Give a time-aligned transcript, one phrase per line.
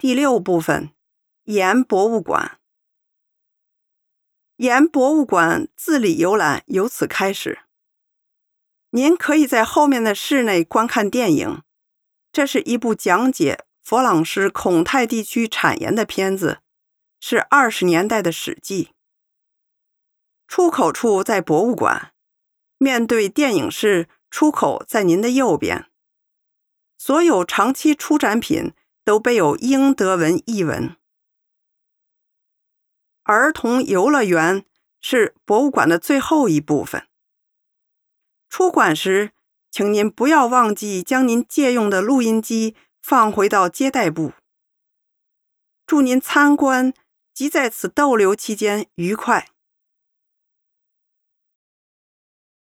[0.00, 0.94] 第六部分，
[1.44, 2.58] 岩博物馆。
[4.56, 7.58] 岩博物馆自理游览由此开始。
[8.92, 11.62] 您可以在后面的室内观看电影，
[12.32, 16.60] 这是一部讲解佛朗市孔泰地区产盐的片子，
[17.20, 18.94] 是二十年代的史记。
[20.48, 22.14] 出口处在博物馆，
[22.78, 25.90] 面对电影室，出口在您的右边。
[26.96, 28.72] 所有长期出展品。
[29.04, 30.96] 都备有英德文译文。
[33.22, 34.64] 儿童游乐园
[35.00, 37.06] 是博物馆的最后一部分。
[38.48, 39.32] 出馆时，
[39.70, 44.32] 请您不要忘记将您借用的录音机放回到接待部。
[45.86, 46.92] 祝您参观
[47.32, 49.48] 及在此逗留期间愉快。